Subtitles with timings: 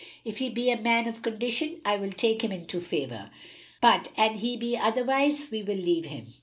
[0.25, 3.29] If he be a man of condition, we will take him into favour;
[3.83, 6.33] but an he be otherwise we will leave him."